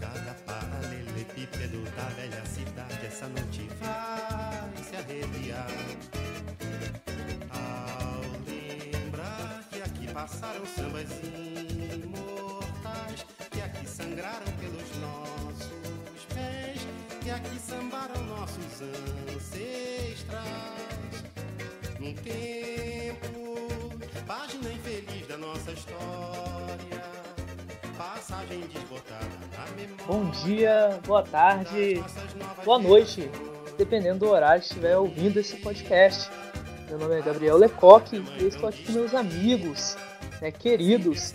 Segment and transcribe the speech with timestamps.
[0.00, 5.68] Cada paralelepípedo da velha cidade essa noite vai se arrepiar.
[7.50, 11.10] Ao lembrar que aqui passaram sambas
[12.02, 16.80] imortais, que aqui sangraram pelos nossos pés,
[17.22, 18.80] que aqui sambaram nossos
[19.36, 20.46] ancestrais.
[22.00, 23.56] Num tempo,
[24.26, 25.05] página infeliz
[25.38, 27.02] nossa história,
[27.96, 30.04] passagem desbotada na memória.
[30.06, 32.02] Bom dia, boa tarde,
[32.64, 33.30] boa noite,
[33.76, 36.30] dependendo do horário que estiver ouvindo esse podcast.
[36.88, 39.96] Meu nome é Gabriel Lecoque e eu estou aqui com meus amigos,
[40.40, 41.34] né, queridos,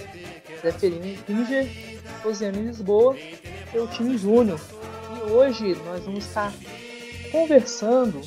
[0.62, 1.70] Zeferino Pinger,
[2.24, 4.60] Rosiane Lisboa e o time Júnior.
[5.16, 6.52] E hoje nós vamos estar
[7.32, 8.22] conversando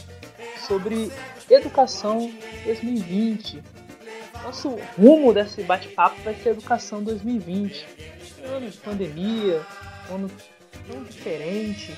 [0.68, 1.10] sobre
[1.50, 2.32] Educação
[2.64, 3.73] 2020.
[4.44, 7.86] Nosso rumo desse bate-papo vai ser Educação 2020.
[8.44, 9.64] Ano de pandemia,
[10.10, 10.30] ano
[10.86, 11.92] tão diferente.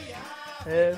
[0.64, 0.96] né?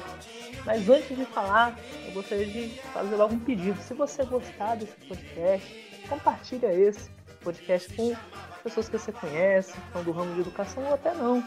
[0.66, 3.80] Mas antes de falar, eu gostaria de fazer logo um pedido.
[3.80, 7.08] Se você gostar desse podcast, compartilha esse
[7.40, 8.14] podcast com
[8.62, 11.42] pessoas que você conhece, que são do ramo de educação ou até não.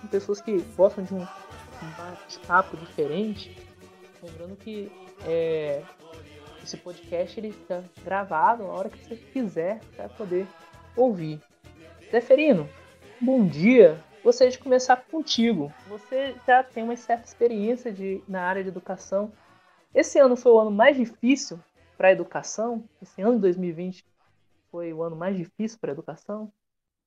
[0.00, 1.24] Com pessoas que gostam de um
[1.96, 3.56] bate-papo diferente.
[4.20, 4.90] Lembrando que
[5.24, 5.80] é,
[6.64, 10.46] esse podcast ele fica gravado na hora que você quiser para poder
[10.96, 11.38] ouvir.
[12.10, 12.68] Zeferino,
[13.20, 14.02] bom dia.
[14.22, 15.70] Gostaria de começar contigo.
[15.86, 19.30] Você já tem uma certa experiência de, na área de educação.
[19.94, 21.60] Esse ano foi o ano mais difícil
[21.98, 22.88] para a educação?
[23.02, 24.02] Esse ano de 2020
[24.70, 26.50] foi o ano mais difícil para a educação?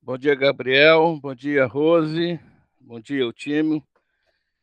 [0.00, 1.18] Bom dia, Gabriel.
[1.20, 2.38] Bom dia, Rose.
[2.80, 3.82] Bom dia, o time.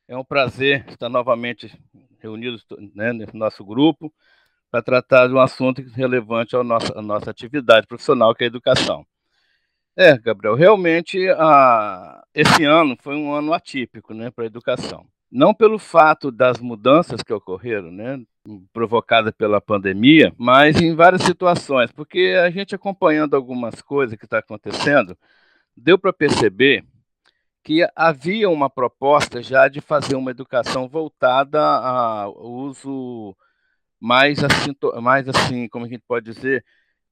[0.07, 1.77] É um prazer estar novamente
[2.19, 4.13] reunidos né, nesse nosso grupo
[4.75, 8.47] para tratar de um assunto relevante à nossa, à nossa atividade profissional, que é a
[8.47, 9.05] educação.
[9.95, 15.05] É, Gabriel, realmente a, esse ano foi um ano atípico né, para a educação.
[15.31, 18.21] Não pelo fato das mudanças que ocorreram, né,
[18.73, 24.39] provocadas pela pandemia, mas em várias situações, porque a gente acompanhando algumas coisas que está
[24.39, 25.17] acontecendo,
[25.75, 26.83] deu para perceber
[27.63, 33.35] que havia uma proposta já de fazer uma educação voltada ao uso
[33.99, 36.65] mais assim, mais assim, como a gente pode dizer,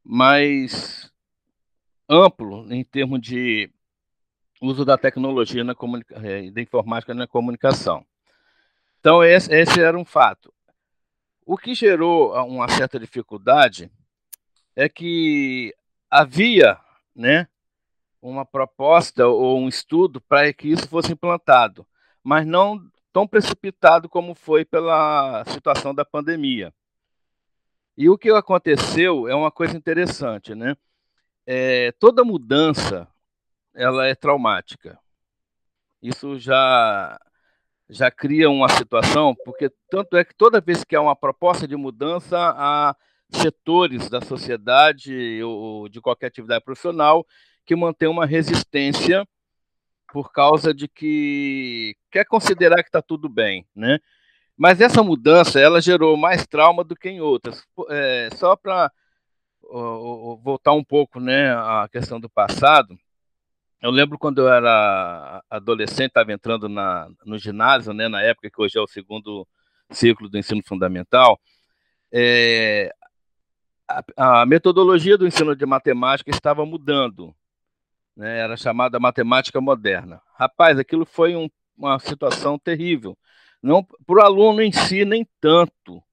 [0.03, 1.11] mais
[2.09, 3.71] amplo em termos de
[4.61, 5.75] uso da tecnologia na
[6.23, 8.05] eh, da informática na comunicação.
[8.99, 10.53] Então esse, esse era um fato.
[11.45, 13.91] O que gerou ah, uma certa dificuldade
[14.75, 15.75] é que
[16.09, 16.79] havia,
[17.15, 17.47] né,
[18.21, 21.85] uma proposta ou um estudo para que isso fosse implantado,
[22.23, 22.79] mas não
[23.13, 26.73] tão precipitado como foi pela situação da pandemia.
[27.95, 30.75] E o que aconteceu é uma coisa interessante, né?
[31.45, 33.07] É, toda mudança
[33.73, 34.99] ela é traumática.
[36.01, 37.19] Isso já
[37.89, 41.75] já cria uma situação, porque tanto é que toda vez que há uma proposta de
[41.75, 42.95] mudança, há
[43.29, 47.25] setores da sociedade ou de qualquer atividade profissional
[47.65, 49.27] que mantém uma resistência
[50.13, 53.97] por causa de que quer considerar que está tudo bem, né?
[54.55, 57.65] Mas essa mudança ela gerou mais trauma do que em outras.
[57.89, 58.91] É, só para
[60.43, 62.95] voltar um pouco, né, à questão do passado.
[63.81, 68.61] Eu lembro quando eu era adolescente, estava entrando na, no ginásio, né, na época que
[68.61, 69.47] hoje é o segundo
[69.89, 71.39] ciclo do ensino fundamental.
[72.11, 72.93] É,
[73.89, 77.35] a, a metodologia do ensino de matemática estava mudando
[78.15, 80.21] né, era chamada matemática moderna.
[80.35, 83.17] Rapaz, aquilo foi um, uma situação terrível.
[83.61, 86.03] Não para o aluno em si nem tanto,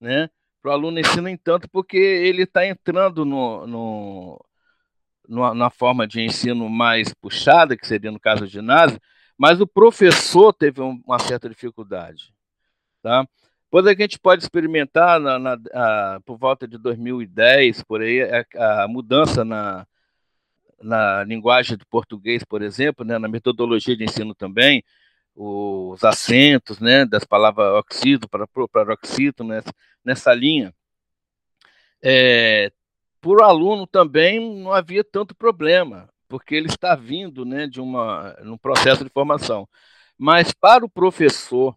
[0.00, 0.30] né?
[0.62, 3.66] Para o aluno em si nem tanto, porque ele está entrando no,
[5.28, 9.00] no, na forma de ensino mais puxada, que seria no caso do ginásio,
[9.36, 12.32] mas o professor teve um, uma certa dificuldade,
[13.02, 13.26] tá?
[13.74, 18.22] É que a gente pode experimentar na, na, a, por volta de 2010, por aí,
[18.22, 19.86] a, a mudança na,
[20.80, 24.84] na linguagem do português, por exemplo, né, na metodologia de ensino também,
[25.34, 29.72] os acentos né, das palavras oxido para paroxítono, nessa,
[30.04, 30.74] nessa linha.
[32.02, 32.72] É,
[33.20, 38.56] por aluno também não havia tanto problema, porque ele está vindo né, de uma, um
[38.56, 39.68] processo de formação.
[40.18, 41.76] Mas para o professor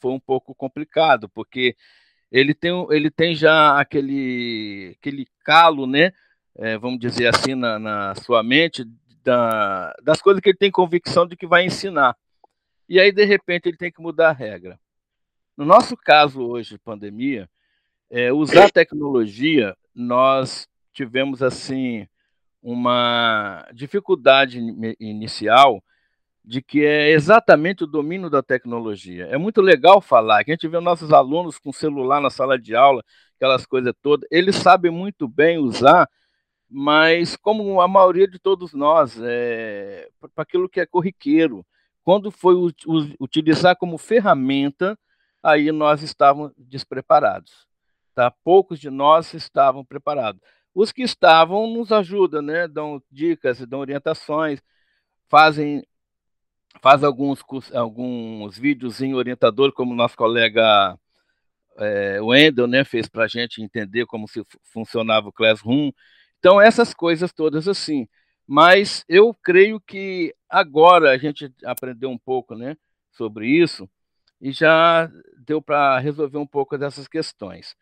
[0.00, 1.76] foi um pouco complicado, porque
[2.30, 6.12] ele tem, ele tem já aquele, aquele calo, né?
[6.58, 8.84] É, vamos dizer assim, na, na sua mente,
[9.22, 12.16] da, das coisas que ele tem convicção de que vai ensinar.
[12.88, 14.78] E aí, de repente, ele tem que mudar a regra.
[15.56, 17.48] No nosso caso hoje, pandemia,
[18.10, 22.06] é, usar tecnologia, nós tivemos assim
[22.62, 24.58] uma dificuldade
[24.98, 25.82] inicial
[26.44, 29.26] de que é exatamente o domínio da tecnologia.
[29.26, 32.74] É muito legal falar, que a gente vê nossos alunos com celular na sala de
[32.74, 33.04] aula,
[33.36, 36.08] aquelas coisas todas, eles sabem muito bem usar,
[36.70, 41.64] mas como a maioria de todos nós, é, para aquilo que é corriqueiro,
[42.04, 42.54] quando foi
[43.20, 44.98] utilizar como ferramenta,
[45.42, 47.66] aí nós estávamos despreparados.
[48.14, 48.30] Tá?
[48.30, 50.40] Poucos de nós estavam preparados.
[50.74, 52.66] Os que estavam nos ajudam, né?
[52.66, 54.60] dão dicas, dão orientações,
[55.28, 55.82] fazem
[56.80, 57.42] faz alguns,
[57.74, 60.96] alguns vídeos em orientador, como nosso colega
[61.78, 64.42] é, Wendel né, fez para a gente entender como se
[64.72, 65.90] funcionava o Classroom.
[66.38, 68.08] Então, essas coisas todas assim.
[68.46, 72.76] Mas eu creio que agora a gente aprendeu um pouco né,
[73.12, 73.88] sobre isso
[74.40, 77.76] e já deu para resolver um pouco dessas questões.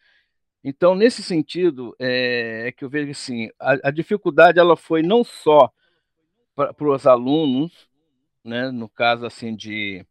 [0.65, 5.23] Então, nesse sentido, é, é que eu vejo assim, a, a dificuldade ela foi não
[5.23, 5.71] só
[6.57, 7.89] para os alunos,
[8.43, 10.05] né, no caso assim de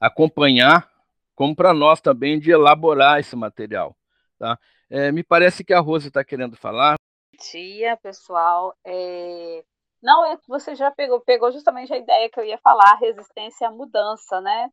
[0.00, 0.88] acompanhar,
[1.34, 3.94] como para nós também de elaborar esse material.
[4.38, 4.58] Tá?
[4.88, 6.96] É, me parece que a Rose está querendo falar.
[7.40, 8.74] Dia, pessoal.
[8.84, 9.64] É...
[10.02, 13.68] Não, é que você já pegou, pegou justamente a ideia que eu ia falar, resistência
[13.68, 14.70] à mudança, né?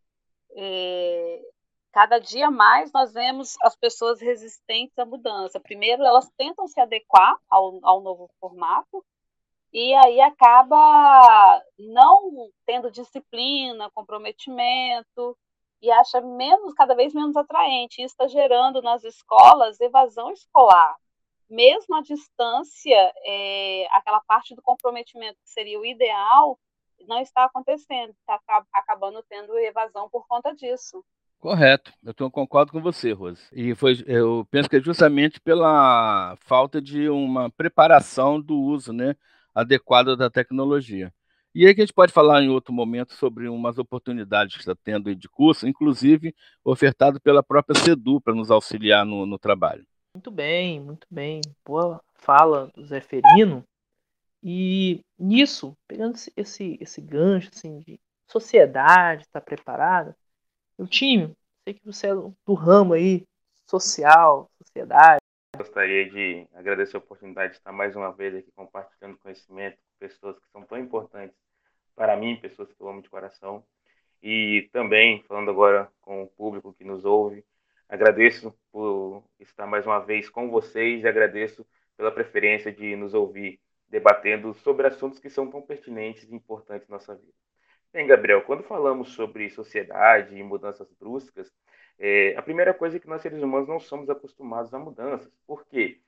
[0.56, 1.42] É...
[1.92, 5.60] Cada dia mais nós vemos as pessoas resistentes à mudança.
[5.60, 9.04] Primeiro, elas tentam se adequar ao, ao novo formato,
[9.74, 15.38] e aí acaba não tendo disciplina, comprometimento
[15.81, 18.02] e acha menos, cada vez menos atraente.
[18.02, 20.96] Isso está gerando nas escolas evasão escolar.
[21.50, 26.60] Mesmo à distância, é, aquela parte do comprometimento que seria o ideal
[27.08, 28.40] não está acontecendo, está
[28.74, 31.04] acabando tendo evasão por conta disso.
[31.40, 33.48] Correto, eu concordo com você, Rose.
[33.54, 39.16] E foi, eu penso que é justamente pela falta de uma preparação do uso, né?
[39.58, 41.12] adequada da tecnologia.
[41.56, 44.76] E aí que a gente pode falar em outro momento sobre umas oportunidades que está
[44.76, 49.84] tendo de curso, inclusive ofertado pela própria SEDU para nos auxiliar no, no, trabalho.
[50.18, 51.42] Muito bem, muito bem.
[51.64, 53.64] Boa fala do Zé Ferino.
[54.42, 60.18] E nisso, pegando esse, esse, gancho assim, de sociedade, está preparada,
[60.75, 63.28] o time, sei que você é do ramo aí,
[63.68, 65.19] social, sociedade,
[65.56, 70.40] Gostaria de agradecer a oportunidade de estar mais uma vez aqui compartilhando conhecimento com pessoas
[70.40, 71.38] que são tão importantes
[71.96, 73.64] para mim, pessoas que eu amo de coração.
[74.24, 77.46] E também, falando agora com o público que nos ouve,
[77.89, 83.60] agradeço por estar mais uma vez com vocês e agradeço pela preferência de nos ouvir
[83.89, 87.34] debatendo sobre assuntos que são tão pertinentes e importantes na nossa vida.
[87.92, 91.51] Bem, Gabriel, quando falamos sobre sociedade e mudanças bruscas,
[91.98, 95.31] é, a primeira coisa é que nós seres humanos não somos acostumados a mudanças.
[95.48, 96.00] Por quê?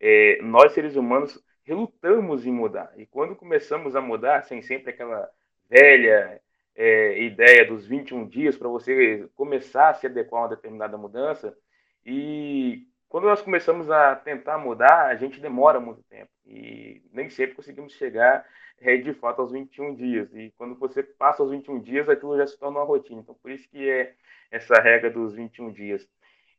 [0.00, 2.92] É, nós seres humanos relutamos em mudar.
[2.96, 5.28] E quando começamos a mudar, sem sempre aquela
[5.68, 6.40] velha
[6.74, 11.56] é, ideia dos 21 dias para você começar a se adequar a uma determinada mudança,
[12.04, 16.30] e quando nós começamos a tentar mudar, a gente demora muito tempo.
[16.44, 18.44] E nem sempre conseguimos chegar
[18.80, 20.34] é, de fato aos 21 dias.
[20.34, 23.20] E quando você passa os 21 dias, aquilo já se torna uma rotina.
[23.20, 24.14] Então, por isso que é
[24.50, 26.06] essa regra dos 21 dias.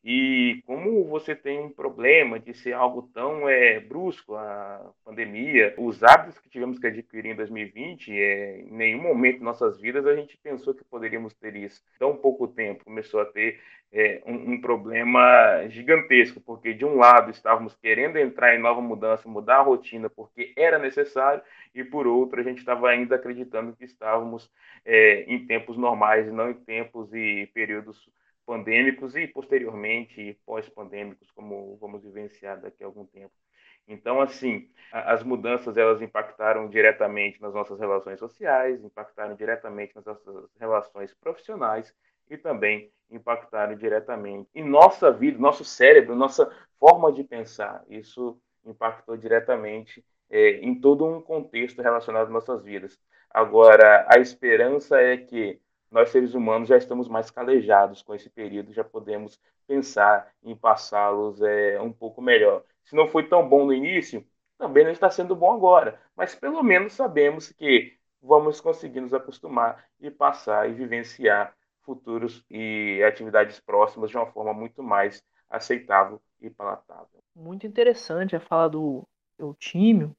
[0.08, 6.04] E como você tem um problema de ser algo tão é, brusco, a pandemia, os
[6.04, 10.16] hábitos que tivemos que adquirir em 2020, é, em nenhum momento de nossas vidas a
[10.16, 11.82] gente pensou que poderíamos ter isso.
[11.98, 13.60] Tão pouco tempo começou a ter
[13.92, 19.28] é, um, um, problema gigantesco, porque de um lado estávamos querendo entrar em nova mudança,
[19.28, 21.42] mudar a rotina porque era necessário,
[21.74, 24.52] e por outro a gente estava ainda acreditando que estávamos
[24.86, 28.08] é, em tempos normais não em tempos e períodos
[28.46, 33.34] pandêmicos e posteriormente pós-pandêmicos, como vamos vivenciar daqui a algum tempo.
[33.88, 40.50] Então, assim, as mudanças elas impactaram diretamente nas nossas relações sociais, impactaram diretamente nas nossas
[40.60, 41.94] relações profissionais
[42.30, 47.84] e também impactaram diretamente em nossa vida, nosso cérebro, nossa forma de pensar.
[47.88, 53.00] Isso impactou diretamente é, em todo um contexto relacionado às nossas vidas.
[53.30, 55.60] Agora, a esperança é que
[55.92, 61.42] nós seres humanos já estamos mais calejados com esse período, já podemos pensar em passá-los
[61.42, 62.64] é, um pouco melhor.
[62.84, 64.26] Se não foi tão bom no início,
[64.58, 69.86] também não está sendo bom agora, mas pelo menos sabemos que vamos conseguir nos acostumar
[70.00, 76.50] e passar e vivenciar futuros e atividades próximas de uma forma muito mais aceitável e
[76.50, 77.24] palatável.
[77.36, 80.16] Muito interessante a fala do Eutímio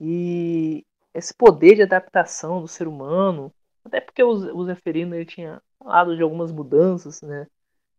[0.00, 0.84] e
[1.14, 3.52] esse poder de adaptação do ser humano
[3.84, 7.46] até porque o, Zeferino ele tinha falado de algumas mudanças né,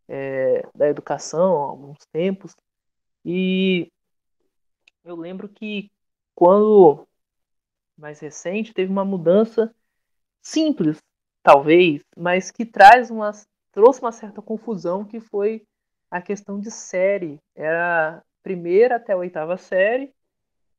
[0.07, 2.55] é, da educação há alguns tempos.
[3.25, 3.91] E
[5.03, 5.91] eu lembro que
[6.35, 7.07] quando
[7.97, 9.73] mais recente teve uma mudança
[10.41, 10.97] simples,
[11.41, 13.31] talvez, mas que traz uma
[13.71, 15.65] trouxe uma certa confusão que foi
[16.09, 17.39] a questão de série.
[17.55, 20.13] Era primeira até a oitava série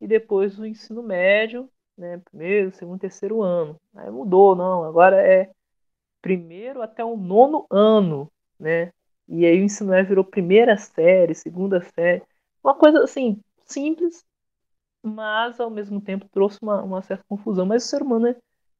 [0.01, 3.81] e depois o ensino médio, né, primeiro, segundo, terceiro ano.
[3.95, 5.51] Aí mudou, não, agora é
[6.21, 8.93] primeiro até o nono ano, né?
[9.29, 12.23] E aí o ensino médio virou primeira série, segunda série.
[12.63, 14.25] Uma coisa assim, simples,
[15.03, 17.67] mas ao mesmo tempo trouxe uma, uma certa confusão.
[17.67, 18.37] Mas o ser humano, né,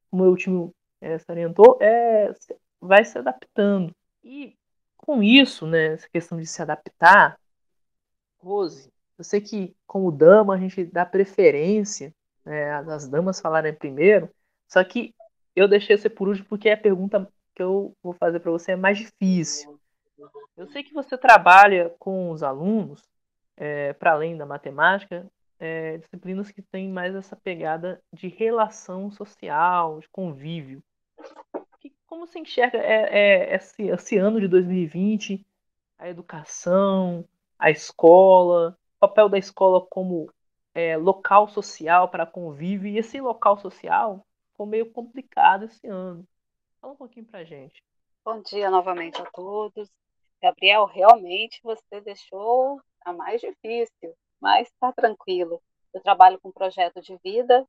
[0.09, 2.33] como o último é, salientou, é,
[2.79, 3.95] vai se adaptando.
[4.23, 4.55] E
[4.97, 7.39] com isso, né, essa questão de se adaptar,
[8.39, 12.13] Rose, eu sei que como dama a gente dá preferência
[12.45, 14.29] né, as damas falarem primeiro,
[14.67, 15.13] só que
[15.55, 18.75] eu deixei você por último porque a pergunta que eu vou fazer para você é
[18.75, 19.79] mais difícil.
[20.55, 23.01] Eu sei que você trabalha com os alunos,
[23.57, 25.25] é, para além da matemática,
[25.59, 30.83] é, disciplinas que têm mais essa pegada de relação social, de convívio.
[32.05, 35.45] Como você enxerga é, é, esse, esse ano de 2020,
[35.97, 37.25] a educação,
[37.57, 40.29] a escola, o papel da escola como
[40.75, 46.27] é, local social para convívio, e esse local social ficou meio complicado esse ano.
[46.81, 47.81] Fala um pouquinho para gente.
[48.25, 49.89] Bom dia novamente a todos.
[50.41, 55.61] Gabriel, realmente você deixou a mais difícil, mas está tranquilo.
[55.93, 57.65] Eu trabalho com projeto de vida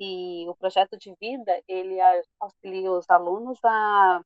[0.00, 1.98] e o projeto de vida ele
[2.40, 4.20] auxilia os alunos a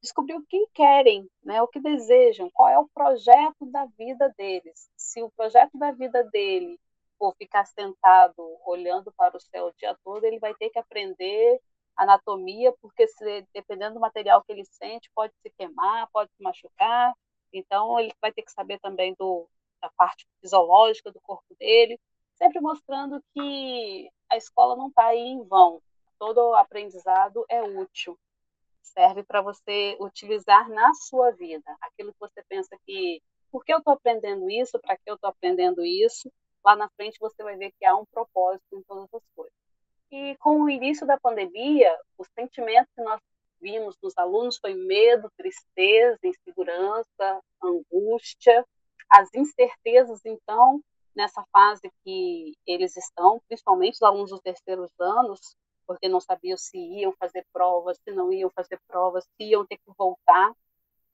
[0.00, 4.88] descobrir o que querem, né, o que desejam, qual é o projeto da vida deles.
[4.96, 6.78] Se o projeto da vida dele
[7.24, 8.34] for ficar sentado
[8.66, 11.58] olhando para o céu o dia todo, ele vai ter que aprender
[11.96, 17.14] anatomia, porque se, dependendo do material que ele sente, pode se queimar, pode se machucar.
[17.50, 19.48] Então, ele vai ter que saber também do,
[19.80, 21.98] da parte fisiológica do corpo dele,
[22.34, 25.80] sempre mostrando que a escola não está aí em vão.
[26.18, 28.18] Todo aprendizado é útil,
[28.82, 31.74] serve para você utilizar na sua vida.
[31.80, 35.30] Aquilo que você pensa que, por que eu estou aprendendo isso, para que eu estou
[35.30, 36.30] aprendendo isso,
[36.64, 39.54] lá na frente você vai ver que há um propósito em todas as coisas.
[40.10, 43.20] E com o início da pandemia, os sentimentos que nós
[43.60, 48.64] vimos nos alunos foi medo, tristeza, insegurança, angústia,
[49.10, 50.80] as incertezas, então,
[51.14, 55.56] nessa fase que eles estão, principalmente os alunos dos terceiros anos,
[55.86, 59.76] porque não sabiam se iam fazer provas, se não iam fazer provas, se iam ter
[59.76, 60.52] que voltar.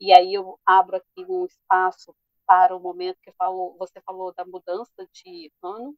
[0.00, 2.14] E aí eu abro aqui um espaço
[2.50, 5.94] para o momento que falou, você falou da mudança de ano,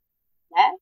[0.51, 0.77] né?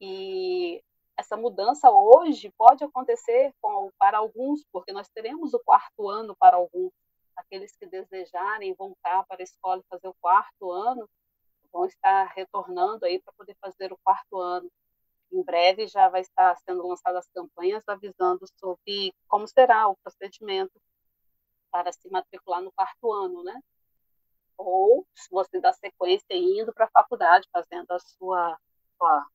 [0.00, 0.82] E
[1.16, 6.56] essa mudança hoje pode acontecer com, para alguns, porque nós teremos o quarto ano para
[6.56, 6.90] alguns.
[7.36, 11.08] Aqueles que desejarem voltar para a escola e fazer o quarto ano,
[11.72, 14.68] vão estar retornando aí para poder fazer o quarto ano.
[15.30, 20.72] Em breve já vai estar sendo lançadas as campanhas avisando sobre como será o procedimento
[21.70, 23.60] para se matricular no quarto ano, né?
[24.56, 28.58] Ou você dá sequência indo para a faculdade, fazendo a sua,
[28.96, 29.26] sua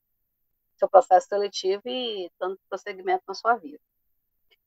[0.76, 3.80] seu processo seletivo e dando prosseguimento na sua vida.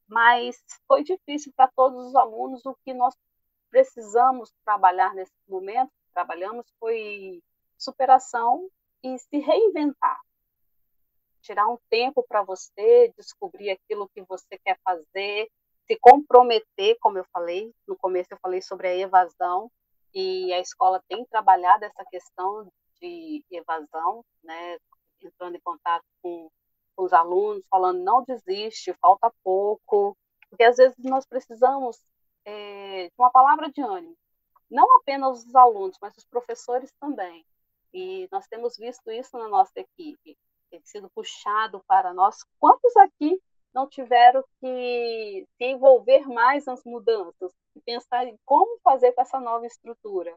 [0.07, 3.15] Mas foi difícil para todos os alunos o que nós
[3.69, 7.41] precisamos trabalhar nesse momento, trabalhamos foi
[7.77, 8.69] superação
[9.01, 10.19] e se reinventar.
[11.41, 15.49] Tirar um tempo para você, descobrir aquilo que você quer fazer,
[15.87, 19.71] se comprometer, como eu falei, no começo eu falei sobre a evasão,
[20.13, 22.67] e a escola tem trabalhado essa questão
[22.99, 24.77] de evasão, né,
[25.21, 26.49] entrando em contato com,
[26.97, 30.15] os alunos, falando não desiste, falta pouco,
[30.49, 31.97] porque às vezes nós precisamos
[32.45, 34.15] é, de uma palavra de ânimo,
[34.69, 37.45] não apenas os alunos, mas os professores também.
[37.93, 40.37] E nós temos visto isso na nossa equipe,
[40.69, 42.45] tem sido puxado para nós.
[42.59, 43.41] Quantos aqui
[43.73, 49.65] não tiveram que se envolver mais nas mudanças pensar em como fazer com essa nova
[49.65, 50.35] estrutura?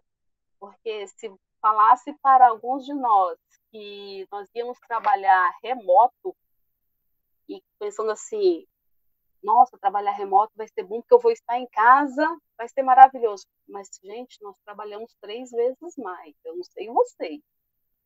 [0.58, 3.38] Porque se falasse para alguns de nós
[3.70, 6.36] que nós íamos trabalhar remoto
[7.48, 8.66] e pensando assim,
[9.42, 13.46] nossa, trabalhar remoto vai ser bom porque eu vou estar em casa, vai ser maravilhoso.
[13.68, 16.34] Mas, gente, nós trabalhamos três vezes mais.
[16.44, 17.40] Eu não sei vocês.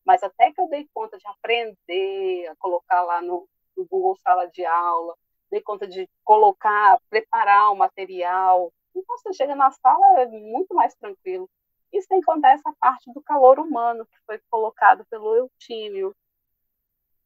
[0.05, 4.47] Mas até que eu dei conta de aprender a colocar lá no, no Google Sala
[4.47, 5.15] de Aula,
[5.51, 8.73] dei conta de colocar, preparar o material.
[9.07, 11.49] Você chega na sala, é muito mais tranquilo.
[11.93, 16.15] E sem contar essa parte do calor humano que foi colocado pelo Eutímio.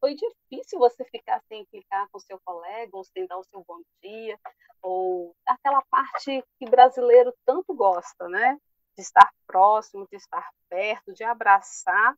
[0.00, 3.80] Foi difícil você ficar sem clicar com seu colega, ou sem dar o seu bom
[4.02, 4.38] dia,
[4.80, 8.58] ou aquela parte que brasileiro tanto gosta, né?
[8.96, 12.16] De estar próximo, de estar perto, de abraçar.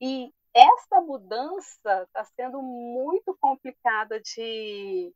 [0.00, 5.12] E essa mudança está sendo muito complicada de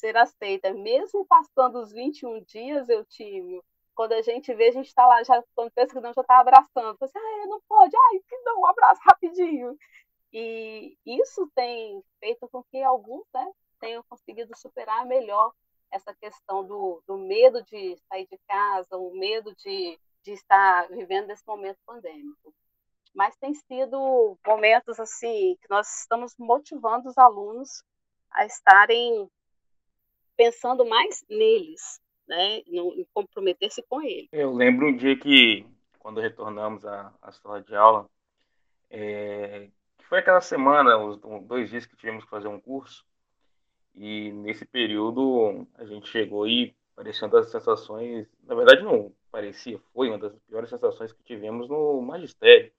[0.00, 0.72] ser aceita.
[0.72, 3.62] Mesmo passando os 21 dias, eu tive.
[3.94, 6.40] Quando a gente vê, a gente está lá, já, quando pensa que não, já está
[6.40, 6.96] abraçando.
[6.98, 9.76] Você, assim, ah, não pode, ai, que dá um abraço rapidinho.
[10.32, 15.52] E isso tem feito com que alguns né, tenham conseguido superar melhor
[15.90, 21.30] essa questão do, do medo de sair de casa, o medo de, de estar vivendo
[21.30, 22.54] esse momento pandêmico.
[23.12, 27.82] Mas tem sido momentos assim que nós estamos motivando os alunos
[28.30, 29.28] a estarem
[30.40, 34.26] pensando mais neles, né, em comprometer-se com eles.
[34.32, 35.66] Eu lembro um dia que,
[35.98, 38.08] quando retornamos à, à sala de aula,
[38.88, 39.68] é,
[40.08, 43.04] foi aquela semana, os dois dias que tivemos que fazer um curso,
[43.94, 50.08] e nesse período a gente chegou e parecendo as sensações, na verdade não parecia, foi
[50.08, 52.72] uma das piores sensações que tivemos no magistério,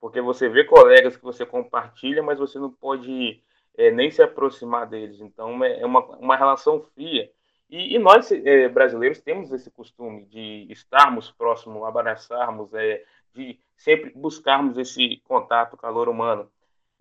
[0.00, 3.40] porque você vê colegas que você compartilha, mas você não pode
[3.76, 5.20] é, nem se aproximar deles.
[5.20, 7.30] Então é, é uma, uma relação fria.
[7.68, 13.04] E, e nós é, brasileiros temos esse costume de estarmos próximos, abraçarmos, é,
[13.34, 16.50] de sempre buscarmos esse contato, calor humano.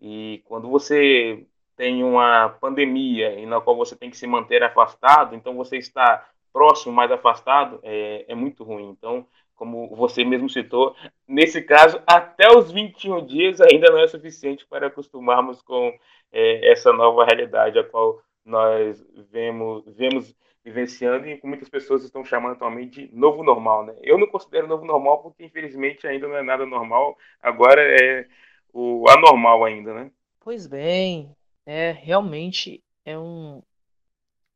[0.02, 5.36] E quando você tem uma pandemia e na qual você tem que se manter afastado,
[5.36, 8.90] então você está próximo, mais afastado, é, é muito ruim.
[8.90, 9.28] Então,
[9.64, 10.94] como você mesmo citou,
[11.26, 15.98] nesse caso, até os 21 dias ainda não é suficiente para acostumarmos com
[16.34, 19.02] é, essa nova realidade a qual nós
[19.32, 23.86] vemos, vemos vivenciando e muitas pessoas estão chamando atualmente de novo normal.
[23.86, 23.96] Né?
[24.02, 28.28] Eu não considero novo normal porque, infelizmente, ainda não é nada normal, agora é
[28.74, 30.12] o anormal ainda, né?
[30.42, 31.34] Pois bem,
[31.66, 33.62] é realmente é um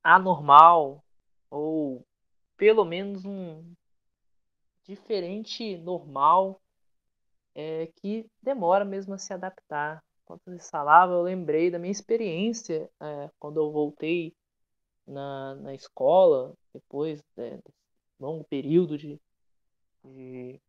[0.04, 1.02] anormal
[1.50, 2.04] ou
[2.58, 3.64] pelo menos um
[4.88, 6.62] diferente normal
[7.54, 10.04] é, que demora mesmo a se adaptar.
[10.24, 14.36] Enquanto você falava, eu lembrei da minha experiência é, quando eu voltei
[15.08, 17.74] na, na escola, depois é, desse
[18.20, 19.20] longo período de,
[20.04, 20.60] de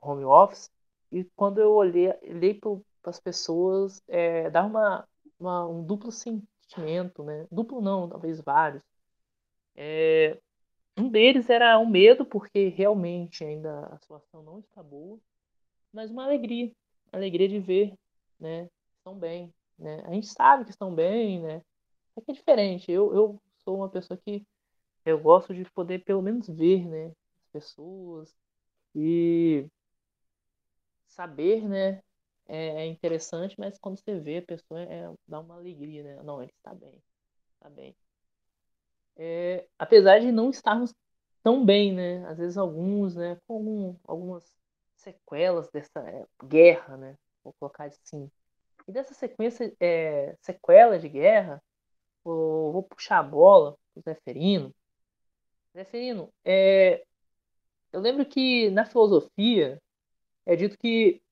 [0.00, 0.70] home office,
[1.10, 7.24] e quando eu olhei, olhei para as pessoas, é, dá uma, uma, um duplo sentimento,
[7.24, 7.46] né?
[7.50, 8.84] Duplo não, talvez vários.
[9.74, 10.38] É,
[10.96, 15.18] um deles era o um medo, porque realmente ainda a situação não está boa,
[15.92, 16.70] mas uma alegria,
[17.12, 17.94] alegria de ver,
[18.38, 18.68] né?
[18.98, 20.02] Estão bem, né?
[20.06, 21.62] A gente sabe que estão bem, né?
[22.16, 22.90] É que é diferente.
[22.90, 24.44] Eu, eu sou uma pessoa que
[25.04, 27.12] eu gosto de poder pelo menos ver, né?
[27.42, 28.34] As pessoas
[28.94, 29.66] e
[31.08, 32.02] saber, né?
[32.46, 36.22] É, é interessante, mas quando você vê a pessoa, é, dá uma alegria, né?
[36.22, 37.00] Não, ele está bem,
[37.54, 37.94] está bem
[39.20, 40.94] é, apesar de não estarmos
[41.42, 42.26] tão bem, né?
[42.26, 44.58] Às vezes alguns, né, com algum, algumas
[44.96, 47.16] sequelas dessa é, guerra, né?
[47.44, 48.30] Vou colocar assim.
[48.88, 51.62] E dessa sequência, é, sequela de guerra,
[52.24, 54.74] vou, vou puxar a bola pro Zeferino.
[55.74, 57.04] Zeferino, é,
[57.92, 59.80] eu lembro que na filosofia
[60.46, 61.22] é dito que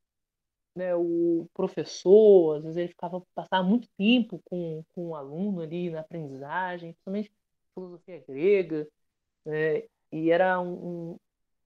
[0.74, 5.90] né, o professor, às vezes ele ficava passar muito tempo com, com o aluno ali
[5.90, 7.33] na aprendizagem, principalmente
[7.78, 8.88] filosofia grega,
[9.44, 9.84] né?
[10.10, 11.16] e era um,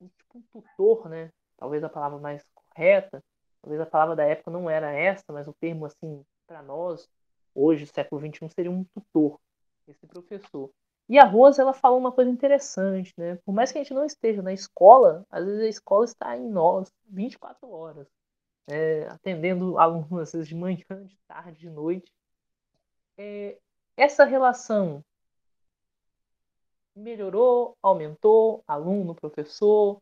[0.01, 1.31] um, tipo um tutor, né?
[1.57, 3.23] Talvez a palavra mais correta,
[3.61, 7.09] talvez a palavra da época não era essa, mas o termo assim para nós
[7.55, 9.39] hoje, século 21, seria um tutor,
[9.87, 10.71] esse professor.
[11.09, 13.37] E a Rosa ela falou uma coisa interessante, né?
[13.45, 16.49] Por mais que a gente não esteja na escola, às vezes a escola está em
[16.49, 18.09] nós 24 horas,
[18.69, 22.11] é, atendendo alunos às vezes de manhã, de tarde, de noite.
[23.19, 23.59] É,
[23.97, 25.05] essa relação
[26.95, 30.01] melhorou, aumentou, aluno, professor?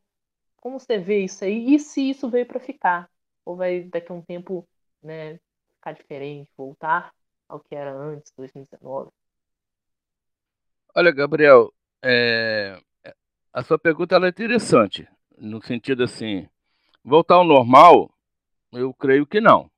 [0.57, 1.75] Como você vê isso aí?
[1.75, 3.09] E se isso veio para ficar?
[3.45, 4.69] Ou vai daqui a um tempo
[5.03, 5.39] né,
[5.75, 7.13] ficar diferente, voltar
[7.49, 9.11] ao que era antes, 2019?
[10.95, 11.73] Olha, Gabriel,
[12.03, 12.79] é...
[13.53, 16.49] a sua pergunta é interessante, no sentido assim,
[17.03, 18.13] voltar ao normal,
[18.73, 19.71] eu creio que não.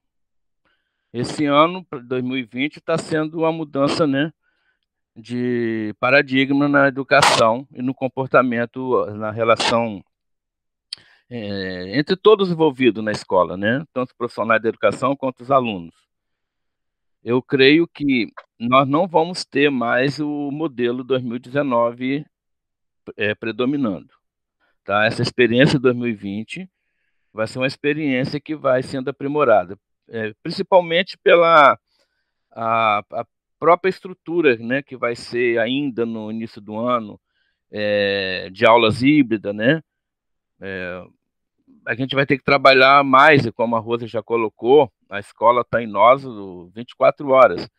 [1.12, 4.32] Esse ano, 2020, está sendo uma mudança, né?
[5.14, 10.02] De paradigma na educação e no comportamento, na relação
[11.28, 13.84] é, entre todos envolvidos na escola, né?
[13.92, 15.94] tanto os profissionais da educação quanto os alunos.
[17.24, 22.26] Eu creio que nós não vamos ter mais o modelo 2019
[23.16, 24.12] é, predominando.
[24.84, 25.06] Tá?
[25.06, 26.68] Essa experiência 2020
[27.32, 31.78] vai ser uma experiência que vai sendo aprimorada, é, principalmente pela
[32.50, 33.26] a, a
[33.62, 37.20] própria estrutura né, que vai ser ainda no início do ano
[37.70, 39.80] é, de aulas híbridas, né?
[40.60, 41.04] É,
[41.86, 45.80] a gente vai ter que trabalhar mais, como a Rosa já colocou, a escola está
[45.80, 46.24] em nós
[46.74, 47.70] 24 horas,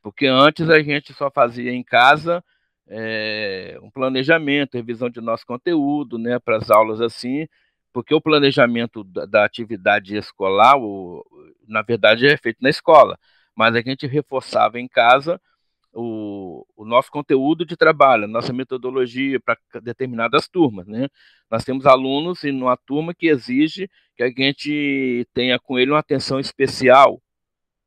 [0.00, 2.42] porque antes a gente só fazia em casa
[2.86, 7.48] é, um planejamento, revisão de nosso conteúdo, né, para as aulas assim,
[7.92, 11.26] porque o planejamento da, da atividade escolar, o,
[11.66, 13.18] na verdade, é feito na escola,
[13.56, 15.40] mas a gente reforçava em casa
[15.92, 21.08] o, o, nosso conteúdo de trabalho, nossa metodologia para determinadas turmas, né?
[21.50, 25.98] Nós temos alunos em uma turma que exige que a gente tenha com ele uma
[25.98, 27.20] atenção especial,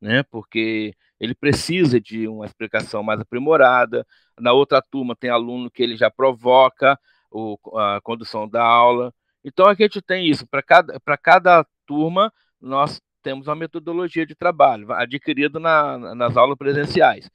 [0.00, 0.22] né?
[0.24, 4.06] Porque ele precisa de uma explicação mais aprimorada.
[4.38, 6.98] Na outra turma tem aluno que ele já provoca
[7.30, 9.12] o, a condução da aula.
[9.44, 14.36] Então a gente tem isso para cada para cada turma nós temos uma metodologia de
[14.36, 17.28] trabalho adquirida na, nas aulas presenciais.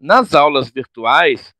[0.00, 1.54] Nas aulas virtuais,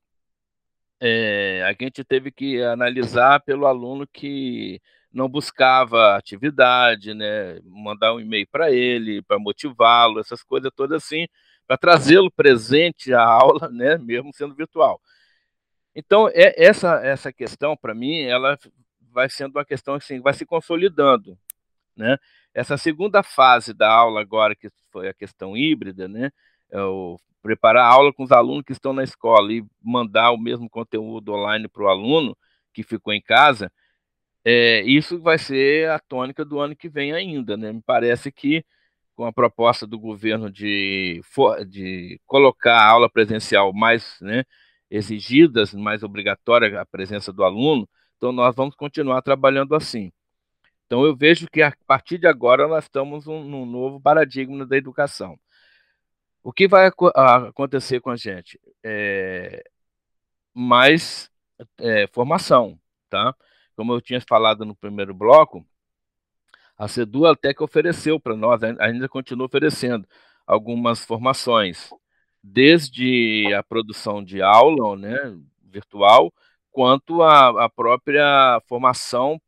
[0.99, 4.81] é, a gente teve que analisar pelo aluno que
[5.13, 11.27] não buscava atividade, né, mandar um e-mail para ele, para motivá-lo, essas coisas todas assim,
[11.67, 14.99] para trazê-lo presente à aula, né, mesmo sendo virtual.
[15.95, 18.57] Então, é, essa, essa questão, para mim, ela
[19.13, 21.39] vai sendo uma questão assim, vai se consolidando,
[21.97, 22.19] né?
[22.55, 26.31] Essa segunda fase da aula agora, que foi a questão híbrida, né,
[26.71, 30.39] é o preparar a aula com os alunos que estão na escola e mandar o
[30.39, 32.37] mesmo conteúdo online para o aluno
[32.75, 33.71] que ficou em casa,
[34.45, 37.57] é, isso vai ser a tônica do ano que vem ainda.
[37.57, 37.73] Né?
[37.73, 38.65] Me parece que
[39.15, 41.23] com a proposta do governo de,
[41.69, 44.45] de colocar a aula presencial mais né,
[44.91, 50.13] exigidas, mais obrigatória a presença do aluno, então nós vamos continuar trabalhando assim.
[50.87, 54.77] Então eu vejo que a partir de agora nós estamos um, num novo paradigma da
[54.77, 55.39] educação.
[56.43, 56.89] O que vai
[57.47, 58.61] acontecer com a gente?
[58.85, 59.65] É,
[60.55, 61.31] mais
[61.79, 62.79] é, formação,
[63.11, 63.35] tá?
[63.75, 65.67] Como eu tinha falado no primeiro bloco,
[66.79, 70.07] a CEDU até que ofereceu para nós, ainda continua oferecendo
[70.47, 71.91] algumas formações,
[72.43, 76.33] desde a produção de aula né, virtual,
[76.71, 79.41] quanto a própria formação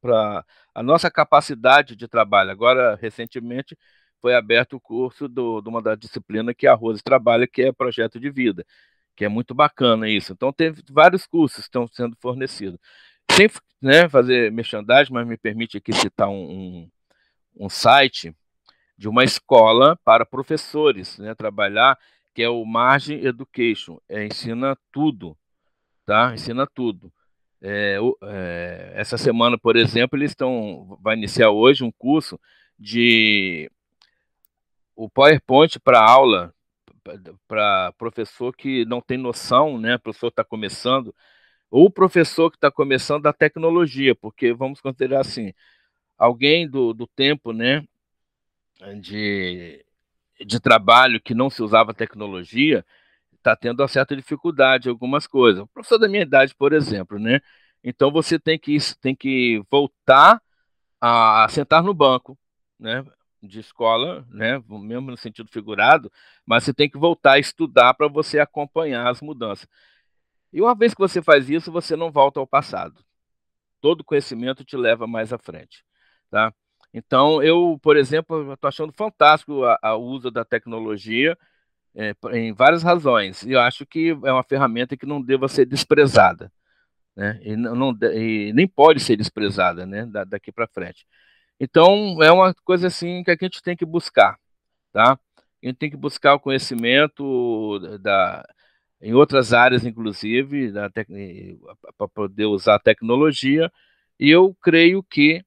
[0.00, 2.50] para a nossa capacidade de trabalho.
[2.50, 3.76] Agora, recentemente,
[4.20, 7.72] foi aberto o curso do, de uma das disciplinas que a Rose trabalha, que é
[7.72, 8.64] projeto de vida,
[9.16, 10.32] que é muito bacana isso.
[10.32, 12.78] Então, teve vários cursos que estão sendo fornecidos.
[13.30, 13.48] Sem
[13.80, 16.90] né, fazer merchandising, mas me permite aqui citar um, um,
[17.66, 18.34] um site
[18.96, 21.96] de uma escola para professores, né, trabalhar,
[22.34, 25.36] que é o Margin Education, é, ensina tudo,
[26.04, 26.32] tá?
[26.34, 27.12] Ensina tudo.
[27.60, 32.38] É, é, essa semana, por exemplo, eles estão, vai iniciar hoje um curso
[32.78, 33.70] de
[34.94, 36.54] o PowerPoint para aula,
[37.46, 39.96] para professor que não tem noção, né?
[39.96, 41.14] O professor está começando,
[41.70, 45.52] ou professor que está começando da tecnologia, porque vamos considerar assim,
[46.16, 47.84] alguém do, do tempo, né?
[49.00, 49.84] De,
[50.46, 52.84] de trabalho que não se usava tecnologia,
[53.48, 55.62] está tendo uma certa dificuldade em algumas coisas.
[55.62, 57.40] O professor da minha idade, por exemplo, né?
[57.82, 60.40] Então você tem que, tem que voltar
[61.00, 62.38] a sentar no banco,
[62.78, 63.04] né?
[63.42, 66.10] de escola, né, mesmo no sentido figurado,
[66.44, 69.68] mas você tem que voltar a estudar para você acompanhar as mudanças.
[70.52, 73.04] E uma vez que você faz isso, você não volta ao passado.
[73.80, 75.84] Todo conhecimento te leva mais à frente,
[76.30, 76.52] tá?
[76.92, 81.38] Então, eu, por exemplo, estou achando fantástico o uso da tecnologia
[81.94, 83.42] é, em várias razões.
[83.42, 86.52] E eu acho que é uma ferramenta que não deva ser desprezada,
[87.16, 87.40] né?
[87.42, 90.06] E, não, não e nem pode ser desprezada, né?
[90.06, 91.06] Da, daqui para frente.
[91.60, 94.38] Então, é uma coisa assim que a gente tem que buscar,
[94.92, 95.18] tá?
[95.62, 98.44] A gente tem que buscar o conhecimento da,
[99.00, 100.72] em outras áreas, inclusive,
[101.96, 103.70] para poder usar a tecnologia,
[104.18, 105.44] e eu creio que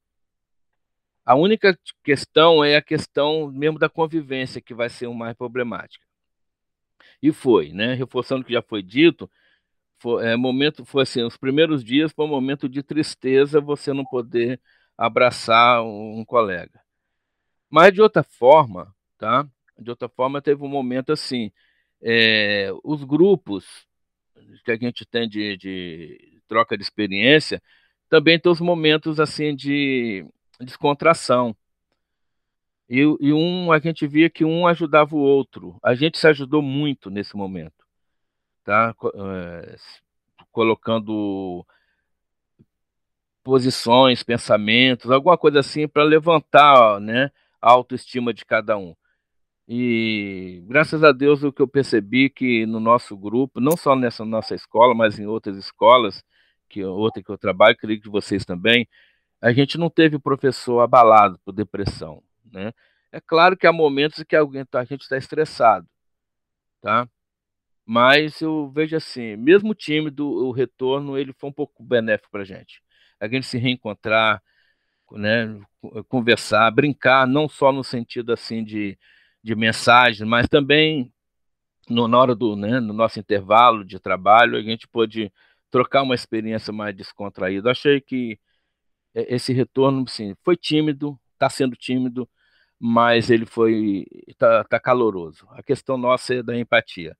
[1.25, 6.05] a única questão é a questão mesmo da convivência que vai ser o mais problemática.
[7.21, 7.93] E foi, né?
[7.93, 9.29] Reforçando o que já foi dito,
[9.99, 14.05] foi, é, momento, foi assim, os primeiros dias foi um momento de tristeza você não
[14.05, 14.59] poder
[14.97, 16.81] abraçar um colega.
[17.69, 19.47] Mas de outra forma, tá?
[19.79, 21.51] De outra forma, teve um momento assim,
[22.01, 23.87] é, os grupos
[24.65, 27.61] que a gente tem de, de, troca de experiência
[28.09, 30.25] também tem os momentos assim de
[30.59, 31.55] descontração.
[32.91, 35.77] E, e um a gente via que um ajudava o outro.
[35.81, 37.85] A gente se ajudou muito nesse momento,
[38.65, 38.93] tá?
[39.15, 39.77] É,
[40.51, 41.65] colocando
[43.43, 48.93] posições, pensamentos, alguma coisa assim para levantar né, a autoestima de cada um.
[49.67, 54.25] E graças a Deus o que eu percebi que no nosso grupo, não só nessa
[54.25, 56.23] nossa escola, mas em outras escolas,
[56.69, 58.85] que outra que eu trabalho, creio que vocês também,
[59.41, 62.21] a gente não teve professor abalado por depressão,
[62.51, 62.73] né?
[63.11, 65.87] É claro que há momentos em que alguém, a gente está estressado,
[66.81, 67.07] tá?
[67.85, 72.45] Mas eu vejo assim, mesmo tímido, o retorno ele foi um pouco benéfico para a
[72.45, 72.81] gente.
[73.19, 74.41] A gente se reencontrar,
[75.11, 75.59] né,
[76.07, 78.97] conversar, brincar, não só no sentido assim de,
[79.43, 81.13] de mensagem, mas também
[81.89, 85.31] no, na hora do né, no nosso intervalo de trabalho, a gente pôde
[85.69, 87.71] trocar uma experiência mais descontraída.
[87.71, 88.39] Achei que
[89.13, 92.29] esse retorno, sim, foi tímido, está sendo tímido,
[92.83, 95.47] mas ele foi está tá caloroso.
[95.51, 97.15] A questão nossa é da empatia,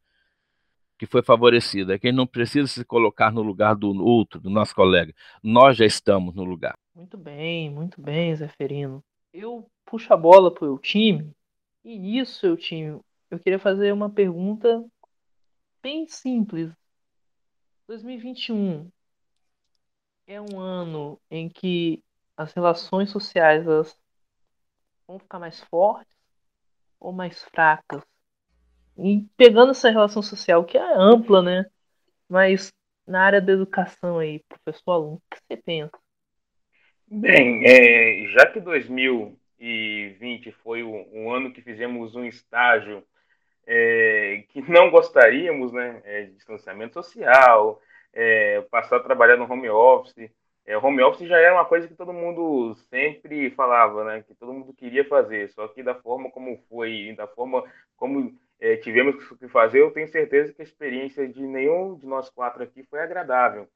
[0.97, 1.93] que foi favorecida.
[1.93, 5.13] É que não precisa se colocar no lugar do outro, do nosso colega.
[5.43, 6.73] Nós já estamos no lugar.
[6.95, 9.03] Muito bem, muito bem, Zé Ferino.
[9.31, 11.31] Eu puxo a bola para o time,
[11.83, 14.83] e nisso, eu time, eu queria fazer uma pergunta
[15.79, 16.71] bem simples.
[17.87, 18.89] 2021
[20.25, 22.03] é um ano em que
[22.35, 24.00] as relações sociais elas
[25.11, 26.15] vão ficar mais fortes
[26.99, 28.01] ou mais fracas?
[28.97, 31.65] E pegando essa relação social que é ampla, né?
[32.29, 32.71] Mas
[33.05, 35.91] na área da educação aí, professor aluno, o que você pensa?
[37.07, 43.03] Bem, é, já que 2020 foi o, o, ano que fizemos um estágio
[43.67, 47.81] é, que não gostaríamos, né, é, distanciamento social,
[48.13, 50.31] é, passar a trabalhar no home office,
[50.65, 54.23] é, home office já era uma coisa que todo mundo sempre falava, né?
[54.23, 55.49] Que todo mundo queria fazer.
[55.49, 57.63] Só que da forma como foi, da forma
[57.97, 62.29] como é, tivemos que fazer, eu tenho certeza que a experiência de nenhum de nós
[62.29, 63.67] quatro aqui foi agradável.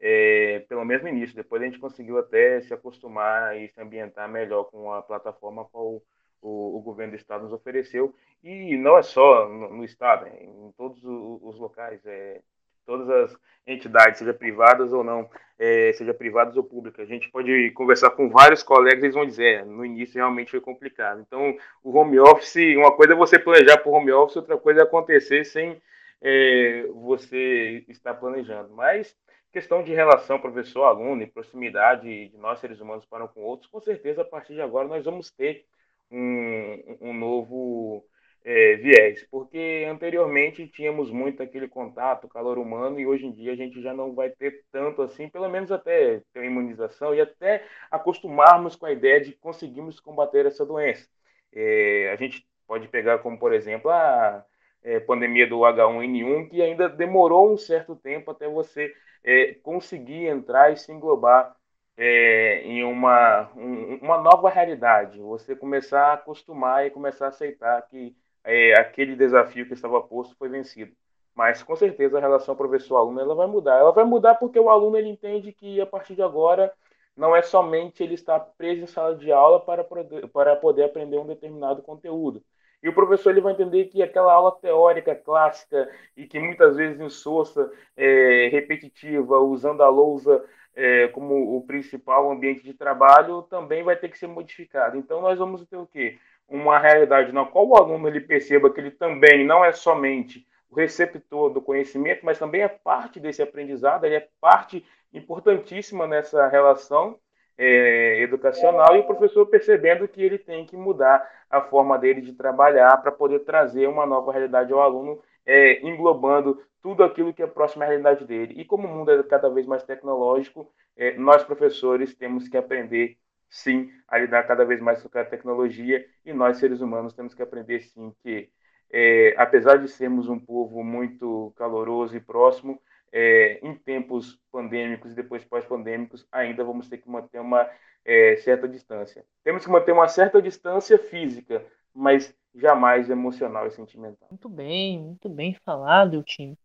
[0.00, 1.36] É, pelo menos no início.
[1.36, 6.02] Depois a gente conseguiu até se acostumar e se ambientar melhor com a plataforma qual
[6.42, 8.12] o, o governo do estado nos ofereceu.
[8.42, 12.04] E não é só no, no estado, é em todos os locais.
[12.04, 12.40] É,
[12.84, 17.06] todas as entidades, seja privadas ou não, é, seja privadas ou públicas.
[17.06, 20.60] A gente pode conversar com vários colegas, eles vão dizer, é, no início realmente foi
[20.60, 21.20] complicado.
[21.20, 24.80] Então, o home office, uma coisa é você planejar para o home office, outra coisa
[24.80, 25.80] é acontecer sem
[26.20, 28.74] é, você estar planejando.
[28.74, 29.16] Mas
[29.52, 33.80] questão de relação professor-aluno e proximidade de nós seres humanos para um com outros, com
[33.80, 35.66] certeza a partir de agora nós vamos ter
[36.10, 38.04] um, um novo
[38.44, 43.56] é, viés, porque anteriormente tínhamos muito aquele contato, calor humano, e hoje em dia a
[43.56, 48.74] gente já não vai ter tanto assim, pelo menos até ter imunização e até acostumarmos
[48.76, 51.08] com a ideia de conseguirmos combater essa doença.
[51.52, 54.44] É, a gente pode pegar como, por exemplo, a
[54.82, 58.92] é, pandemia do H1N1, que ainda demorou um certo tempo até você
[59.24, 61.54] é, conseguir entrar e se englobar
[61.96, 67.80] é, em uma, um, uma nova realidade, você começar a acostumar e começar a aceitar
[67.88, 70.92] que é, aquele desafio que estava posto foi vencido.
[71.34, 73.78] Mas com certeza a relação professor-aluno ela vai mudar.
[73.78, 76.72] Ela vai mudar porque o aluno ele entende que a partir de agora
[77.16, 81.18] não é somente ele estar preso em sala de aula para poder, para poder aprender
[81.18, 82.42] um determinado conteúdo.
[82.82, 87.00] E o professor ele vai entender que aquela aula teórica clássica e que muitas vezes
[87.00, 93.94] insossa, é, repetitiva, usando a lousa é, como o principal ambiente de trabalho, também vai
[93.94, 94.96] ter que ser modificado.
[94.96, 96.18] Então nós vamos ter o quê?
[96.48, 100.76] Uma realidade na qual o aluno ele perceba que ele também não é somente o
[100.76, 107.18] receptor do conhecimento, mas também é parte desse aprendizado, ele é parte importantíssima nessa relação
[107.58, 112.32] é, educacional e o professor percebendo que ele tem que mudar a forma dele de
[112.32, 117.46] trabalhar para poder trazer uma nova realidade ao aluno, é, englobando tudo aquilo que é
[117.46, 118.54] próximo à realidade dele.
[118.56, 123.16] E como o mundo é cada vez mais tecnológico, é, nós professores temos que aprender
[123.52, 127.42] sim, a lidar cada vez mais com a tecnologia e nós, seres humanos, temos que
[127.42, 128.48] aprender, sim, que
[128.90, 132.80] é, apesar de sermos um povo muito caloroso e próximo,
[133.12, 137.68] é, em tempos pandêmicos e depois pós-pandêmicos, ainda vamos ter que manter uma
[138.06, 139.22] é, certa distância.
[139.44, 141.62] Temos que manter uma certa distância física,
[141.94, 144.28] mas jamais emocional e sentimental.
[144.30, 146.56] Muito bem, muito bem falado, time.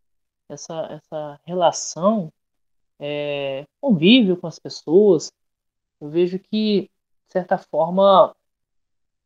[0.50, 2.32] Essa, essa relação,
[2.98, 5.30] é, convívio com as pessoas,
[6.00, 6.84] eu vejo que,
[7.28, 8.36] de certa forma,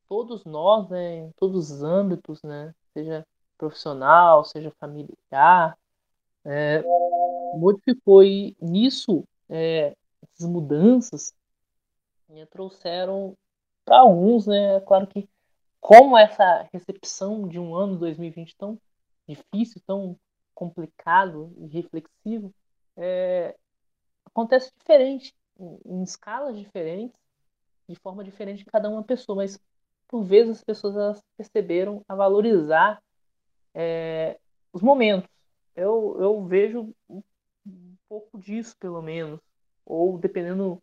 [0.08, 3.26] todos nós, né, em todos os âmbitos, né, seja
[3.58, 5.78] profissional, seja familiar,
[6.44, 6.84] é,
[7.56, 11.34] modificou e nisso é, essas mudanças
[12.28, 13.38] né, trouxeram
[13.86, 15.30] para alguns, né, é claro que
[15.80, 18.80] como essa recepção de um ano 2020 tão
[19.28, 20.18] difícil, tão
[20.54, 22.54] complicado e reflexivo,
[22.96, 23.56] é,
[24.26, 25.34] acontece diferente
[25.86, 27.20] em escalas diferentes,
[27.88, 29.60] de forma diferente de cada uma pessoa, mas
[30.08, 33.02] por vezes as pessoas elas perceberam a valorizar
[33.74, 34.40] é,
[34.74, 35.30] os momentos.
[35.76, 37.22] Eu, eu vejo um,
[37.66, 39.40] um pouco disso, pelo menos,
[39.86, 40.82] ou dependendo,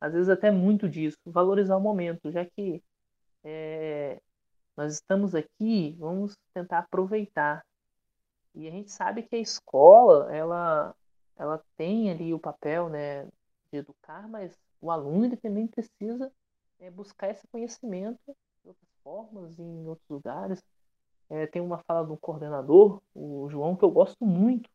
[0.00, 2.82] às vezes até muito disso, valorizar o momento, já que
[3.42, 4.20] é,
[4.76, 7.64] nós estamos aqui, vamos tentar aproveitar.
[8.54, 10.94] E a gente sabe que a escola, ela,
[11.36, 13.28] ela tem ali o papel né,
[13.72, 16.32] de educar, mas o aluno ele também precisa
[16.78, 18.20] é, buscar esse conhecimento
[18.62, 20.62] de outras formas, em outros lugares.
[21.28, 24.68] É, tem uma fala do coordenador, o João, que eu gosto muito,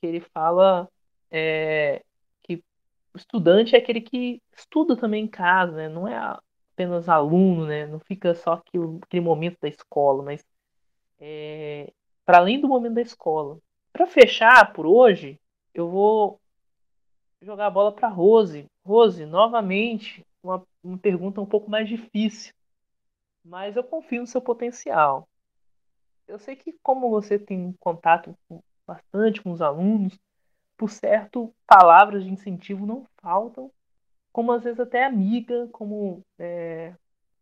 [0.00, 0.88] que ele fala
[1.30, 2.02] é,
[2.42, 2.62] que
[3.14, 5.88] o estudante é aquele que estuda também em casa, né?
[5.88, 7.86] não é apenas aluno, né?
[7.86, 10.44] não fica só aquele, aquele momento da escola, mas
[11.18, 11.90] é,
[12.24, 13.58] para além do momento da escola.
[13.92, 15.40] Para fechar por hoje,
[15.72, 16.38] eu vou
[17.40, 18.66] jogar a bola para Rose.
[18.84, 22.52] Rose, novamente, uma, uma pergunta um pouco mais difícil,
[23.44, 25.28] mas eu confio no seu potencial.
[26.26, 28.34] Eu sei que como você tem contato
[28.86, 30.18] bastante com os alunos,
[30.76, 33.70] por certo, palavras de incentivo não faltam,
[34.32, 36.94] como às vezes até amiga, como é,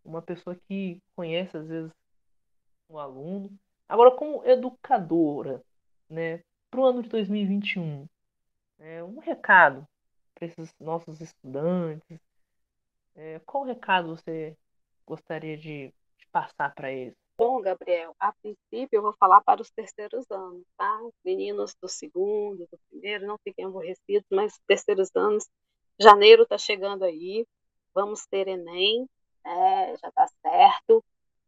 [0.05, 1.91] uma pessoa que conhece às vezes
[2.89, 3.51] um aluno.
[3.89, 5.63] Agora, como educadora,
[6.09, 8.07] né, para o ano de 2021,
[8.79, 9.87] é, um recado
[10.35, 12.21] para esses nossos estudantes?
[13.15, 14.57] É, qual recado você
[15.07, 17.15] gostaria de, de passar para eles?
[17.39, 21.01] Bom, Gabriel, a princípio eu vou falar para os terceiros anos, tá?
[21.23, 25.47] Meninos do segundo, do primeiro, não fiquem aborrecidos, mas terceiros anos,
[26.01, 27.47] janeiro está chegando aí,
[27.95, 29.07] vamos ter Enem,
[29.45, 31.05] é, já está certo.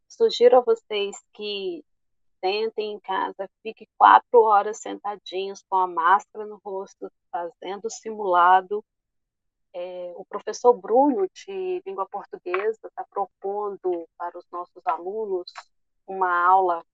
[0.06, 1.82] Sugiro a vocês que
[2.40, 8.84] sentem em casa, fique quatro horas sentadinhos com a máscara no rosto, fazendo simulado.
[9.72, 15.52] É, o professor Bruno, de língua portuguesa, está propondo para os nossos alunos
[16.06, 16.84] uma aula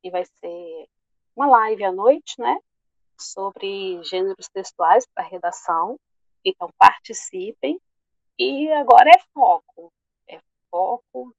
[0.00, 0.88] que vai ser
[1.36, 2.58] uma live à noite, né?
[3.18, 5.98] Sobre gêneros textuais para redação.
[6.44, 7.80] Então, participem.
[8.38, 9.92] E agora é foco.
[10.26, 11.34] É foco,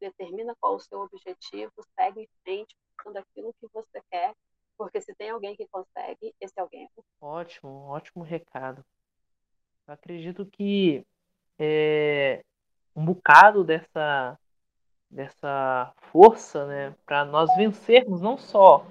[0.00, 4.34] determina qual o seu objetivo, segue em frente, buscando aquilo que você quer,
[4.76, 7.06] porque se tem alguém que consegue, esse alguém é você.
[7.20, 8.84] Ótimo, ótimo recado.
[9.86, 11.06] Eu acredito que
[11.58, 12.44] é,
[12.94, 14.38] um bocado dessa
[15.08, 18.84] dessa força, né, para nós vencermos não só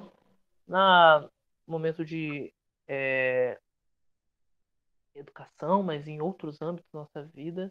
[0.65, 1.29] na
[1.67, 2.53] momento de
[2.87, 3.59] é,
[5.13, 7.69] educação, mas em outros âmbitos da nossa vida,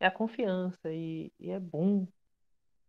[0.00, 2.08] é a confiança e, e é bom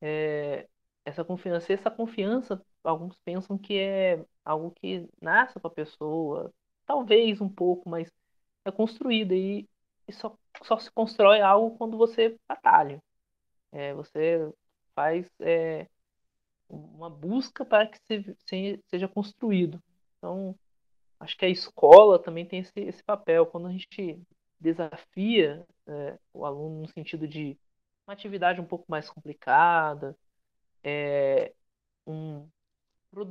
[0.02, 0.70] é,
[1.04, 1.72] essa confiança.
[1.72, 6.54] E essa confiança, alguns pensam que é algo que nasce com a pessoa,
[6.86, 8.12] talvez um pouco, mas
[8.66, 9.68] é construída e,
[10.08, 13.02] e só, só se constrói algo quando você batalha.
[13.72, 14.52] É, você
[14.96, 15.88] faz é,
[16.70, 17.98] uma busca para que
[18.46, 19.82] se, seja construído.
[20.18, 20.56] Então,
[21.20, 23.46] acho que a escola também tem esse, esse papel.
[23.46, 24.22] Quando a gente
[24.60, 27.58] desafia é, o aluno no sentido de
[28.08, 30.16] uma atividade um pouco mais complicada,
[30.84, 31.54] é,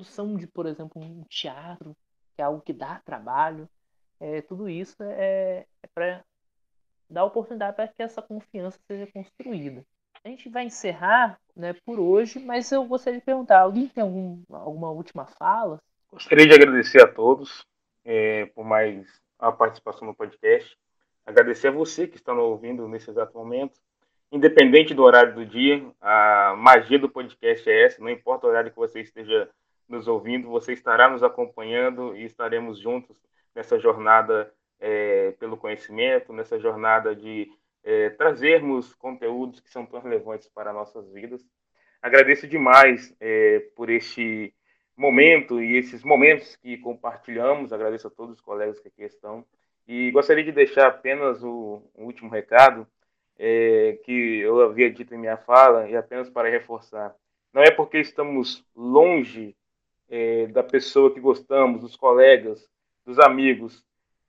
[0.02, 1.96] produção de, por exemplo, um teatro,
[2.34, 3.68] que é algo que dá trabalho,
[4.18, 6.24] é, tudo isso é, é para
[7.08, 9.84] dar oportunidade para que essa confiança seja construída.
[10.24, 14.42] A gente vai encerrar né, por hoje, mas eu gostaria de perguntar: alguém tem algum,
[14.50, 15.80] alguma última fala?
[16.10, 17.64] Gostaria de agradecer a todos
[18.04, 19.06] é, por mais
[19.38, 20.76] a participação no podcast.
[21.24, 23.80] Agradecer a você que está nos ouvindo nesse exato momento.
[24.30, 28.00] Independente do horário do dia, a magia do podcast é essa.
[28.00, 29.48] Não importa o horário que você esteja
[29.92, 33.20] nos ouvindo, você estará nos acompanhando e estaremos juntos
[33.54, 37.48] nessa jornada é, pelo conhecimento, nessa jornada de
[37.84, 41.46] é, trazermos conteúdos que são tão relevantes para nossas vidas.
[42.00, 44.52] Agradeço demais é, por este
[44.96, 47.72] momento e esses momentos que compartilhamos.
[47.72, 49.44] Agradeço a todos os colegas que aqui estão.
[49.86, 52.86] E gostaria de deixar apenas o, o último recado
[53.38, 57.14] é, que eu havia dito em minha fala, e apenas para reforçar.
[57.52, 59.54] Não é porque estamos longe
[60.12, 62.68] é, da pessoa que gostamos, dos colegas,
[63.02, 63.82] dos amigos,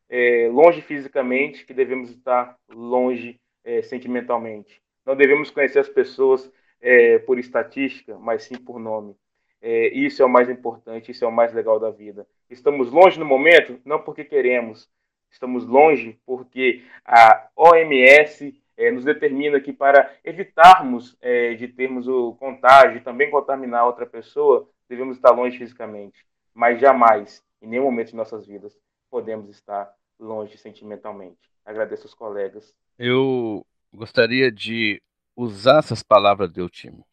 [0.07, 4.81] é, longe fisicamente, que devemos estar longe é, sentimentalmente.
[5.05, 6.49] Não devemos conhecer as pessoas
[6.79, 9.13] é, por estatística, mas sim por nome.
[9.61, 12.25] É, isso é o mais importante, isso é o mais legal da vida.
[12.49, 14.89] Estamos longe no momento, não porque queremos,
[15.29, 22.35] estamos longe porque a OMS é, nos determina que para evitarmos é, de termos o
[22.35, 26.25] contágio e também contaminar outra pessoa, devemos estar longe fisicamente.
[26.53, 28.77] Mas jamais, em nenhum momento de nossas vidas,
[29.09, 31.51] podemos estar longe sentimentalmente.
[31.65, 32.73] Agradeço aos colegas.
[32.97, 35.01] Eu gostaria de
[35.35, 37.03] usar essas palavras do time.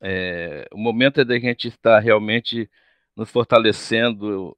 [0.00, 2.70] É, o momento é da gente estar realmente
[3.16, 4.56] nos fortalecendo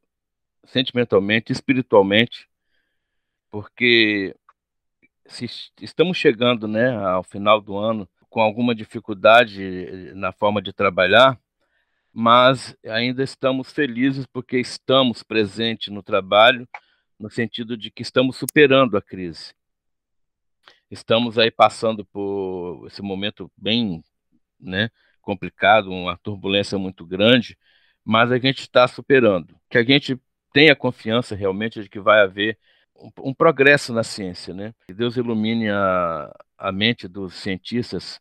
[0.65, 2.49] sentimentalmente, espiritualmente,
[3.51, 4.35] porque
[5.27, 5.47] se
[5.81, 11.39] estamos chegando né, ao final do ano com alguma dificuldade na forma de trabalhar,
[12.19, 16.67] mas ainda estamos felizes porque estamos presentes no trabalho,
[17.21, 19.53] no sentido de que estamos superando a crise.
[20.91, 24.03] Estamos aí passando por esse momento bem
[24.59, 24.89] né,
[25.21, 27.55] complicado, uma turbulência muito grande,
[28.03, 29.55] mas a gente está superando.
[29.69, 30.19] Que a gente
[30.55, 32.59] tenha confiança realmente de que vai haver
[32.95, 34.73] um, um progresso na ciência, né?
[34.87, 38.19] Que Deus ilumine a, a mente dos cientistas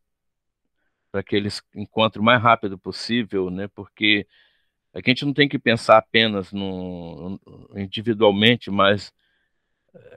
[1.15, 3.69] para que eles encontrem o mais rápido possível, né?
[3.69, 4.27] Porque
[4.93, 7.39] a gente não tem que pensar apenas no,
[7.73, 9.13] individualmente, mas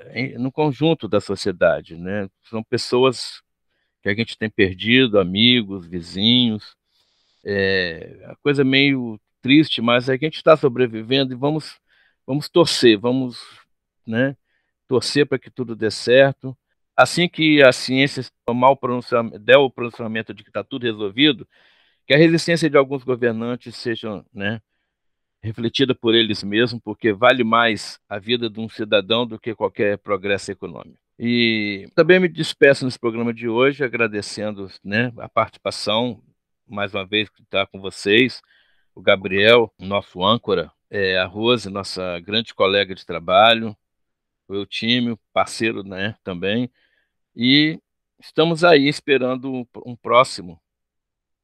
[0.09, 2.28] eh, no conjunto da sociedade, né?
[2.51, 3.40] São pessoas
[4.03, 6.74] que a gente tem perdido, amigos, vizinhos,
[7.44, 11.78] é a coisa meio triste, mas a gente está sobrevivendo e vamos,
[12.26, 13.38] vamos torcer, vamos,
[14.05, 14.36] né?
[14.88, 16.59] Torcer para que tudo dê certo.
[16.99, 21.46] Assim que a ciência tomar o pronunciamento, der o pronunciamento de que está tudo resolvido,
[22.05, 24.61] que a resistência de alguns governantes seja, né?
[25.40, 29.96] refletida por eles mesmos, porque vale mais a vida de um cidadão do que qualquer
[29.99, 30.99] progresso econômico.
[31.16, 36.20] E também me despeço nesse programa de hoje, agradecendo né, a participação,
[36.66, 38.42] mais uma vez, que está com vocês,
[38.92, 43.76] o Gabriel, nosso âncora, é, a Rose, nossa grande colega de trabalho,
[44.49, 46.68] o Eutímio, parceiro né, também,
[47.41, 47.80] e
[48.18, 50.61] estamos aí esperando um, próximo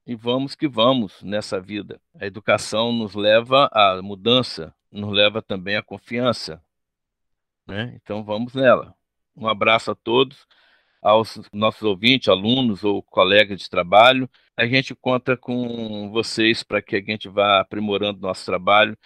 [0.05, 2.01] e vamos que vamos nessa vida.
[2.21, 6.61] A educação nos leva à mudança, nos leva também à confiança.
[7.65, 7.93] Né?
[7.95, 8.93] Então vamos nela.
[9.37, 10.49] Um abraço a todos,
[11.01, 14.29] aos nossos ouvintes, alunos ou colegas de trabalho.
[14.57, 18.99] A gente conta com vocês para que a gente vá aprimorando nosso trabalho.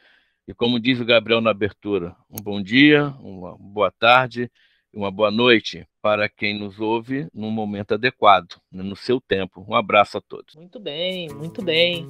[0.47, 4.51] E como diz o Gabriel na abertura, um bom dia, uma boa tarde
[4.93, 9.63] uma boa noite para quem nos ouve no momento adequado, né, no seu tempo.
[9.69, 10.55] Um abraço a todos.
[10.55, 12.07] Muito bem, muito bem.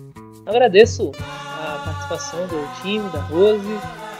[0.46, 3.66] agradeço a participação do time, da Rose,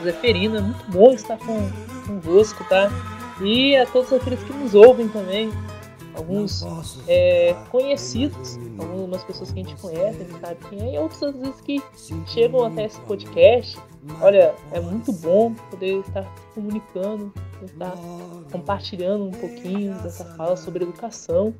[0.03, 0.59] Zé Ferina.
[0.59, 1.70] É muito bom estar com,
[2.09, 2.91] convosco, tá?
[3.41, 5.49] E a todos aqueles que nos ouvem também.
[6.19, 6.62] Alguns
[7.07, 11.23] é, conhecidos, algumas pessoas que a gente conhece, a gente sabe quem é, e outros
[11.23, 11.83] às vezes que
[12.27, 13.79] chegam até esse podcast
[14.21, 17.95] Olha, é muito bom poder estar comunicando, estar
[18.51, 21.55] compartilhando um pouquinho dessa fala sobre educação.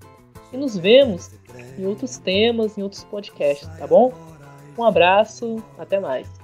[0.53, 1.31] E nos vemos
[1.79, 4.13] em outros temas, em outros podcasts, tá bom?
[4.79, 6.38] Um abraço, até mais.